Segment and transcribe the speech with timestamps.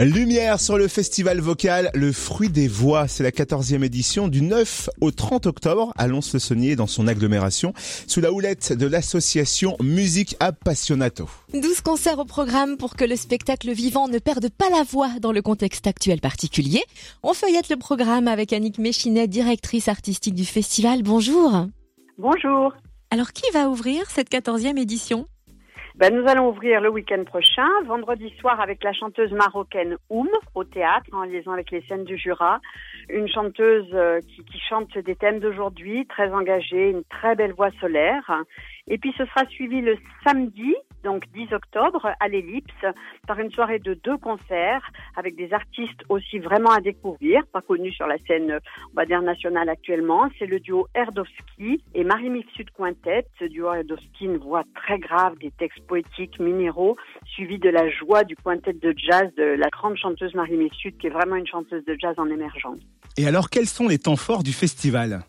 [0.00, 3.06] Lumière sur le festival vocal Le Fruit des Voix.
[3.06, 8.20] C'est la 14e édition du 9 au 30 octobre à Lons-le-Saunier dans son agglomération sous
[8.20, 11.28] la houlette de l'association Musique Appassionato.
[11.52, 15.32] 12 concerts au programme pour que le spectacle vivant ne perde pas la voix dans
[15.32, 16.82] le contexte actuel particulier.
[17.22, 21.04] On feuillette le programme avec Annick Méchinet, directrice artistique du festival.
[21.04, 21.68] Bonjour.
[22.18, 22.74] Bonjour.
[23.10, 25.28] Alors qui va ouvrir cette 14e édition?
[25.96, 30.64] Ben, nous allons ouvrir le week-end prochain, vendredi soir, avec la chanteuse marocaine Oum au
[30.64, 32.60] théâtre, en liaison avec les scènes du Jura.
[33.08, 37.70] Une chanteuse euh, qui, qui chante des thèmes d'aujourd'hui, très engagée, une très belle voix
[37.80, 38.42] solaire.
[38.88, 42.72] Et puis ce sera suivi le samedi, donc 10 octobre, à l'Ellipse,
[43.26, 47.92] par une soirée de deux concerts avec des artistes aussi vraiment à découvrir, pas connus
[47.92, 48.58] sur la scène,
[48.92, 50.28] on va dire, nationale actuellement.
[50.38, 53.26] C'est le duo Erdowski et Marie Sud Quintet.
[53.38, 56.96] Ce duo Erdowski, une voix très grave, des textes poétiques, minéraux,
[57.26, 61.08] suivi de la joie du quintet de jazz de la grande chanteuse Marie Sud, qui
[61.08, 62.80] est vraiment une chanteuse de jazz en émergence.
[63.16, 65.20] Et alors, quels sont les temps forts du festival?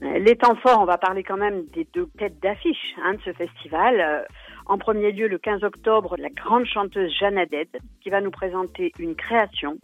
[0.00, 3.32] Les temps forts, on va parler quand même des deux têtes d'affiche hein, de ce
[3.32, 4.26] festival.
[4.66, 7.68] En premier lieu, le 15 octobre, la grande chanteuse Jeanne Haddad,
[8.00, 9.78] qui va nous présenter une création.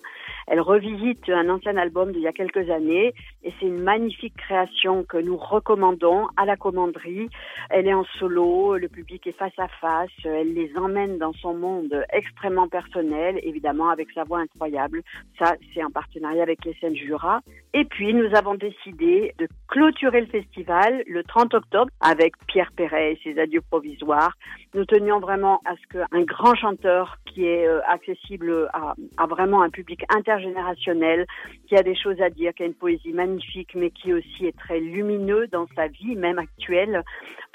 [0.46, 5.02] Elle revisite un ancien album d'il y a quelques années et c'est une magnifique création
[5.02, 7.28] que nous recommandons à la commanderie.
[7.70, 11.54] Elle est en solo, le public est face à face, elle les emmène dans son
[11.54, 15.02] monde extrêmement personnel, évidemment avec sa voix incroyable.
[15.38, 17.40] Ça, c'est en partenariat avec les scènes Jura.
[17.78, 23.12] Et puis, nous avons décidé de clôturer le festival le 30 octobre avec Pierre Perret
[23.12, 24.32] et ses adieux provisoires.
[24.72, 29.60] Nous tenions vraiment à ce qu'un grand chanteur qui est euh, accessible à, à vraiment
[29.60, 31.26] un public inter générationnel,
[31.68, 34.56] qui a des choses à dire, qui a une poésie magnifique, mais qui aussi est
[34.56, 37.04] très lumineux dans sa vie, même actuelle,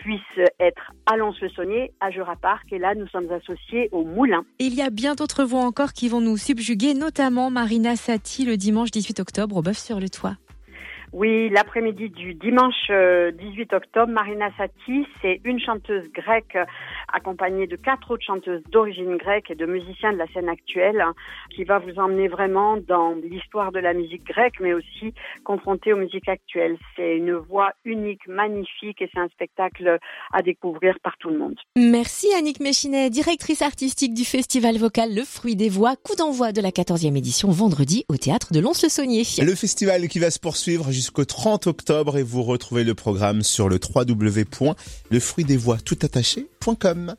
[0.02, 2.72] puisse être à Lons-le-Saunier, à Jura Park.
[2.72, 4.44] Et là, nous sommes associés au Moulin.
[4.60, 8.58] il y a bien d'autres voix encore qui vont nous subjuguer, notamment Marina Sati le
[8.58, 10.36] dimanche 18 octobre au Bœuf sur le Toit.
[11.14, 16.58] Oui, l'après-midi du dimanche 18 euh, octobre, Marina Sati, c'est une chanteuse grecque
[17.12, 21.04] accompagnée de quatre autres chanteuses d'origine grecque et de musiciens de la scène actuelle
[21.54, 25.14] qui va vous emmener vraiment dans l'histoire de la musique grecque mais aussi
[25.44, 26.78] confrontée aux musiques actuelles.
[26.96, 30.00] C'est une voix unique, magnifique et c'est un spectacle
[30.32, 31.56] à découvrir par tout le monde.
[31.76, 36.62] Merci Annick Méchinet, directrice artistique du festival vocal Le Fruit des Voix, coup d'envoi de
[36.62, 39.24] la 14e édition vendredi au théâtre de Lons-le-Saunier.
[39.44, 43.70] Le festival qui va se poursuivre jusqu'au 30 octobre et vous retrouvez le programme sur
[43.70, 47.10] le www.lefruitdesvoix toutattaché.com.